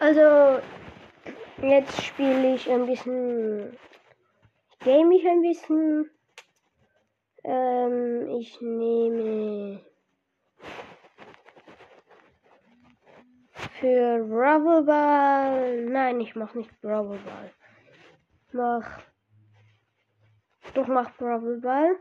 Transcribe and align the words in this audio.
Also, 0.00 0.60
jetzt 1.62 2.02
spiele 2.02 2.54
ich 2.54 2.70
ein 2.70 2.86
bisschen. 2.86 3.76
Game 4.80 5.12
ich 5.12 5.26
ein 5.26 5.42
bisschen. 5.42 6.10
Ähm, 7.44 8.28
ich 8.28 8.60
nehme. 8.60 9.80
Für 13.80 14.84
Ball. 14.84 15.84
Nein, 15.86 16.20
ich 16.20 16.34
mach 16.34 16.54
nicht 16.54 16.70
Ball. 17.18 17.52
Mach. 18.52 19.00
Doch 20.74 20.86
mach 20.86 21.10
Ball. 21.60 21.96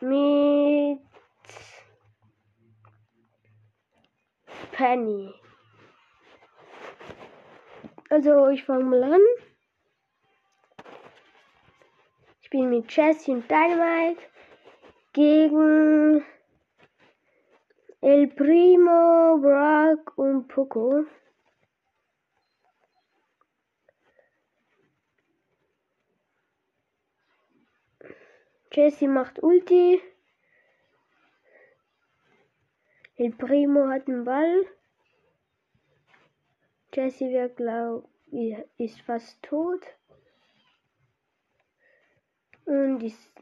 Mit. 0.00 1.00
Penny. 4.72 5.34
Also 8.10 8.48
ich 8.48 8.64
fange 8.64 8.82
mal 8.82 9.04
an. 9.04 9.20
Ich 12.42 12.50
bin 12.50 12.68
mit 12.68 12.90
Jesse 12.90 13.30
und 13.30 13.48
Dynamite 13.48 14.20
gegen 15.12 16.24
El 18.00 18.26
Primo, 18.26 19.38
Brock 19.40 20.18
und 20.18 20.48
Poco. 20.48 21.04
Jesse 28.72 29.06
macht 29.06 29.40
Ulti. 29.40 30.02
El 33.16 33.30
Primo 33.34 33.86
hat 33.88 34.08
den 34.08 34.24
Ball. 34.24 34.79
Jesse 36.92 37.30
wird 37.30 37.56
glaub, 37.56 38.08
ist 38.78 39.00
fast 39.02 39.40
tot. 39.42 39.86
Und 42.64 43.02
ist, 43.02 43.32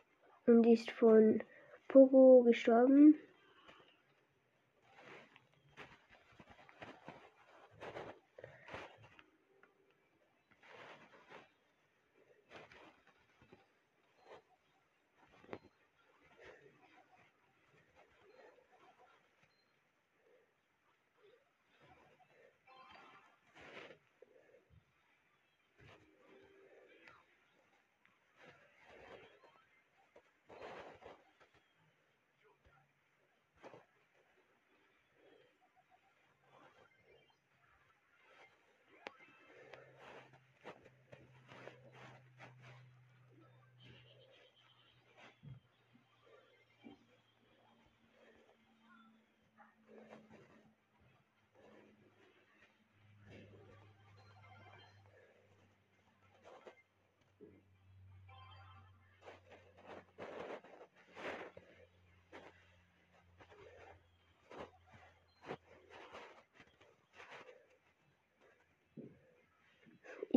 und 0.47 0.65
ist 0.67 0.91
von 0.91 1.43
Pogo 1.89 2.43
gestorben. 2.43 3.19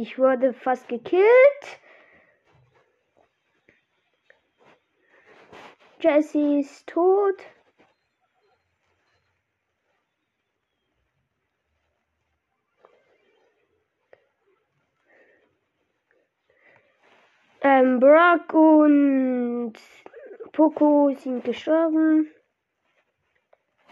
Ich 0.03 0.17
wurde 0.17 0.51
fast 0.51 0.87
gekillt. 0.87 1.63
Jesse 5.99 6.57
ist 6.57 6.87
tot. 6.87 7.35
Ähm, 17.61 17.99
Brock 17.99 18.53
und 18.55 19.73
Poco 20.51 21.13
sind 21.13 21.43
gestorben. 21.43 22.31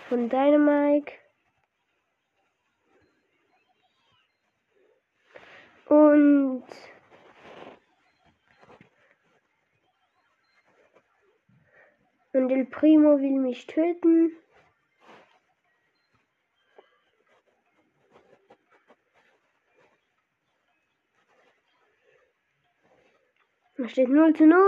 Von 0.08 0.28
Dynamite. 0.28 1.14
Und 6.20 6.66
und 12.34 12.52
El 12.52 12.66
Primo 12.66 13.18
will 13.20 13.40
mich 13.40 13.66
töten. 13.68 14.32
Da 23.78 23.88
steht 23.88 24.10
0 24.10 24.36
zu 24.36 24.46
0. 24.46 24.60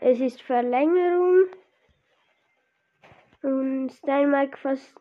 Es 0.00 0.20
ist 0.20 0.40
Verlängerung. 0.42 1.44
Und 3.42 3.90
Steinmark 3.90 4.58
fast 4.58 4.94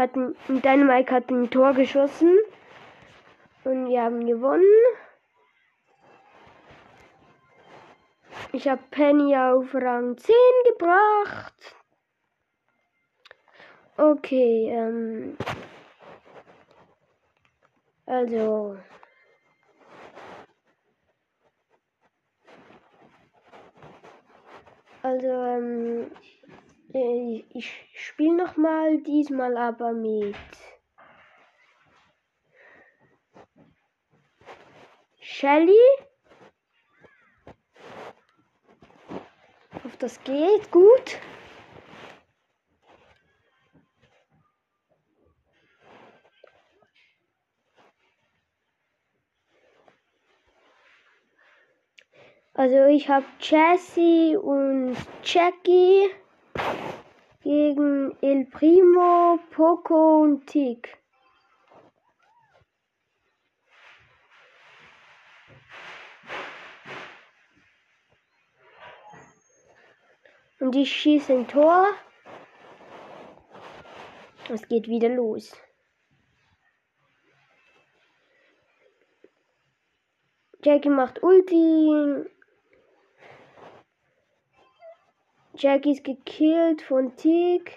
hat 0.00 0.14
Dynamite 0.48 1.12
hat 1.14 1.30
ein 1.30 1.50
Tor 1.50 1.74
geschossen. 1.74 2.36
Und 3.64 3.88
wir 3.88 4.02
haben 4.02 4.26
gewonnen. 4.26 4.64
Ich 8.52 8.66
habe 8.68 8.82
Penny 8.90 9.36
auf 9.36 9.74
Rang 9.74 10.16
10 10.16 10.34
gebracht. 10.72 11.76
Okay, 13.96 14.70
ähm. 14.72 15.36
Also. 18.06 18.76
Also, 25.02 25.28
ähm. 25.28 26.10
Äh, 26.92 27.44
ich 27.50 27.72
spiele 27.94 28.36
noch 28.36 28.56
mal, 28.56 28.98
diesmal 29.02 29.56
aber 29.56 29.92
mit 29.92 30.34
Shelly. 35.20 35.72
Ob 39.84 39.98
das 40.00 40.22
geht 40.24 40.70
gut. 40.72 41.18
Also 52.52 52.84
ich 52.86 53.08
habe 53.08 53.24
Jessie 53.40 54.36
und 54.36 54.96
Jackie 55.24 56.10
gegen 57.50 58.16
El 58.22 58.44
Primo, 58.44 59.40
Poco 59.50 60.22
und 60.22 60.46
Tick. 60.46 60.96
Und 70.60 70.76
ich 70.76 70.92
schieße 70.92 71.32
ein 71.32 71.48
Tor. 71.48 71.88
Es 74.48 74.68
geht 74.68 74.86
wieder 74.86 75.08
los. 75.08 75.52
Jackie 80.62 80.88
macht 80.88 81.20
Ulti. 81.24 82.30
Jackie 85.62 85.92
ist 85.92 86.04
gekillt 86.04 86.80
von 86.80 87.14
Tick. 87.16 87.76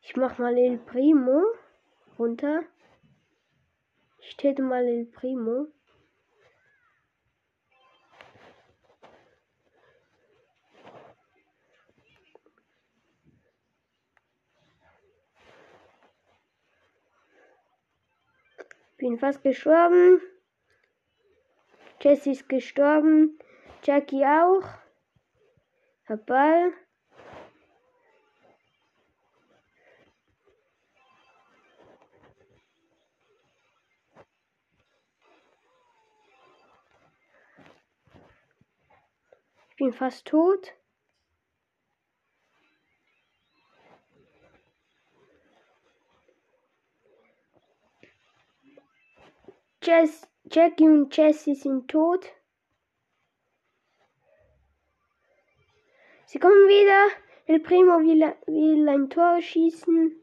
Ich 0.00 0.16
mach 0.16 0.38
mal 0.38 0.58
El 0.58 0.78
Primo 0.78 1.40
runter. 2.18 2.64
Ich 4.18 4.36
täte 4.36 4.62
mal 4.62 4.84
El 4.84 5.06
Primo. 5.06 5.68
Bin 19.02 19.18
fast 19.18 19.42
gestorben. 19.42 20.20
Jesse 22.00 22.30
ist 22.30 22.48
gestorben. 22.48 23.36
Jackie 23.82 24.24
auch. 24.24 24.62
Hab 26.08 26.24
Ball. 26.24 26.72
Ich 39.70 39.76
bin 39.78 39.92
fast 39.92 40.28
tot. 40.28 40.74
Jess, 49.84 50.28
Jackie 50.44 50.86
und 50.86 51.16
Jessie 51.16 51.56
sind 51.56 51.88
tot. 51.88 52.24
Sie 56.26 56.38
kommen 56.38 56.68
wieder. 56.68 57.16
El 57.46 57.58
Primo 57.58 57.98
will, 57.98 58.32
will 58.46 58.88
ein 58.88 59.10
Tor 59.10 59.42
schießen. 59.42 60.14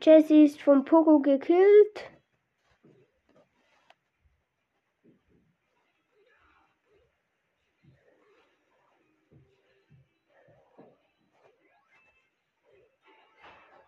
Jessie 0.00 0.44
ist 0.44 0.62
vom 0.62 0.86
Pogo 0.86 1.18
gekillt. 1.18 2.10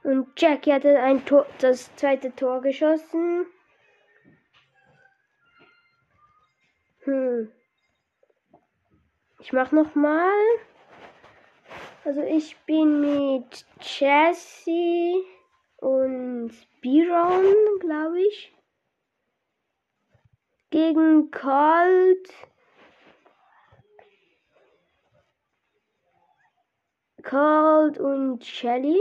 Und 0.03 0.41
Jackie 0.41 0.73
hatte 0.73 0.99
ein 0.99 1.25
Tor, 1.27 1.47
das 1.59 1.95
zweite 1.97 2.35
Tor 2.35 2.63
geschossen. 2.63 3.47
Hm. 7.05 7.53
Ich 9.41 9.53
mach 9.53 9.73
noch 9.73 9.95
mal. 9.95 10.33
Also 12.05 12.23
ich 12.23 12.57
bin 12.65 13.01
mit 13.01 13.67
Jesse 13.81 15.23
und 15.77 16.53
Biron, 16.81 17.55
glaube 17.81 18.21
ich, 18.23 18.55
gegen 20.71 21.31
Colt, 21.31 22.33
Colt 27.23 27.99
und 27.99 28.45
Shelly. 28.45 28.99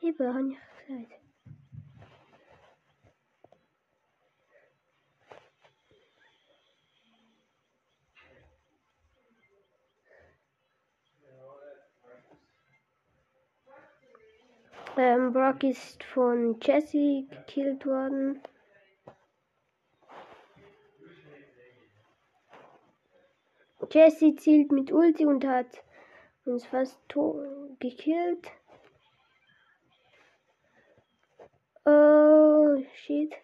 Eben, 0.00 0.34
habe 0.34 0.48
ich 0.50 0.58
gesagt. 0.86 1.28
Ähm, 14.98 15.32
Brock 15.32 15.62
ist 15.62 16.02
von 16.02 16.58
Jesse 16.60 17.24
gekillt 17.30 17.86
worden. 17.86 18.42
Jesse 23.92 24.34
zielt 24.34 24.72
mit 24.72 24.90
Ulti 24.90 25.24
und 25.24 25.46
hat 25.46 25.84
uns 26.44 26.66
fast 26.66 26.98
gekillt. 27.78 28.50
Shit. 32.94 33.34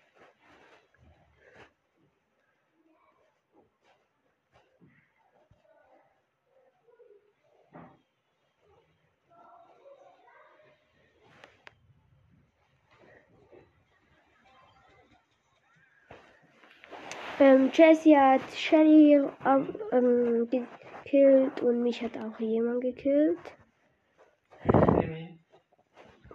Ähm, 17.41 17.71
Jesse 17.73 18.17
hat 18.17 18.41
Shelly 18.55 19.21
ähm, 19.45 20.49
gekillt 20.51 21.61
und 21.63 21.83
mich 21.83 22.01
hat 22.01 22.17
auch 22.17 22.39
jemand 22.39 22.81
gekillt. 22.81 23.39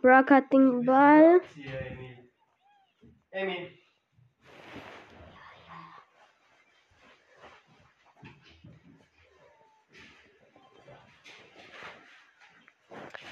Brock 0.01 0.31
hat 0.31 0.51
den 0.51 0.85
Ball. 0.85 1.41
Emil. 3.31 3.71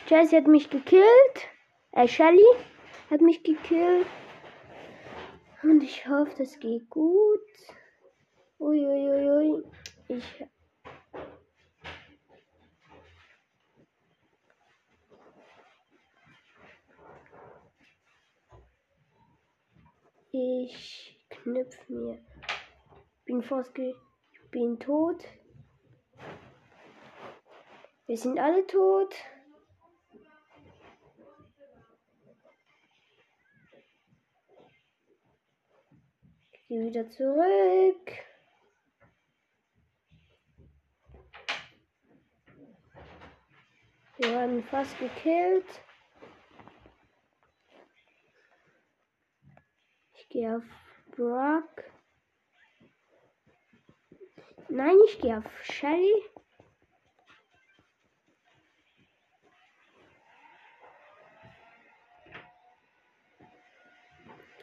Jesse 0.08 0.38
hat 0.38 0.48
mich 0.48 0.70
gekillt. 0.70 1.04
Äh, 1.92 2.08
Shelly 2.08 2.44
hat 3.10 3.22
mich 3.22 3.44
gekillt. 3.44 4.08
Und 5.64 5.84
ich 5.84 6.08
hoffe, 6.08 6.32
das 6.38 6.60
geht 6.60 6.90
gut. 6.90 7.42
Uiuiui. 8.60 9.52
Ui, 9.52 9.54
ui. 9.54 9.64
Ich 10.08 10.46
Ich 20.32 21.26
knüpf 21.30 21.90
mir. 21.90 22.20
Bin 23.26 23.42
ge 23.74 23.96
bin 24.52 24.80
tot. 24.80 25.24
Wir 28.06 28.18
sind 28.18 28.40
alle 28.40 28.66
tot. 28.68 29.14
Ich 36.52 36.68
gehe 36.68 36.84
wieder 36.84 37.10
zurück. 37.10 38.12
Wir 44.18 44.32
werden 44.32 44.64
fast 44.64 44.98
gekillt. 45.00 45.66
Ich 50.16 50.27
gehe 50.38 50.56
auf 50.56 50.64
Brock. 51.16 51.84
Nein, 54.70 54.96
ich 55.08 55.20
gehe 55.20 55.40
auf 55.40 55.64
Shelly. 55.64 56.14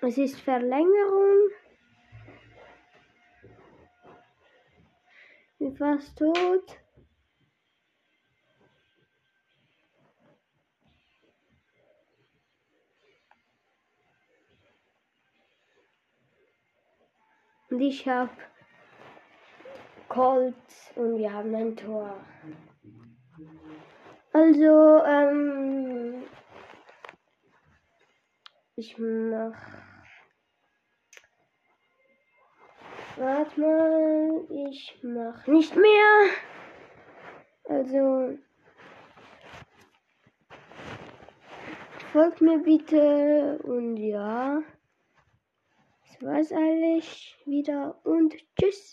Es 0.02 0.16
ist 0.16 0.40
Verlängerung. 0.40 1.48
Ich 5.54 5.58
bin 5.58 5.76
fast 5.76 6.16
tot. 6.16 6.83
Und 17.74 17.80
ich 17.80 18.06
habe 18.06 18.30
Colt 20.08 20.54
und 20.94 21.18
wir 21.18 21.32
haben 21.32 21.52
ein 21.56 21.76
Tor. 21.76 22.24
Also, 24.32 25.04
ähm, 25.04 26.22
ich 28.76 28.96
mach. 28.96 29.58
Warte 33.16 33.60
mal, 33.60 34.46
ich 34.68 34.96
mach 35.02 35.44
nicht 35.48 35.74
mehr. 35.74 36.30
Also, 37.64 38.38
folgt 42.12 42.40
mir 42.40 42.58
bitte 42.60 43.58
und 43.64 43.96
ja. 43.96 44.62
War's 46.20 46.52
eigentlich 46.52 47.36
wieder 47.44 48.00
und 48.04 48.34
tschüss. 48.58 48.92